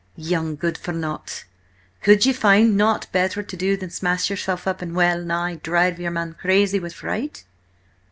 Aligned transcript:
"Young 0.17 0.55
good 0.55 0.79
for 0.79 0.93
nought! 0.93 1.43
Could 2.01 2.25
ye 2.25 2.33
find 2.33 2.75
nought 2.75 3.05
better 3.11 3.43
to 3.43 3.55
do 3.55 3.77
than 3.77 3.89
to 3.89 3.95
smash 3.95 4.31
yourself 4.31 4.65
up 4.67 4.81
and 4.81 4.95
well 4.95 5.21
nigh 5.23 5.57
drive 5.61 5.99
your 5.99 6.09
man 6.09 6.33
crazy 6.39 6.79
with 6.79 6.95
fright?" 6.95 7.43